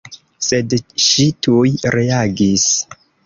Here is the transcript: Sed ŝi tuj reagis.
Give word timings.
Sed 0.45 0.73
ŝi 1.09 1.27
tuj 1.47 1.73
reagis. 1.99 2.67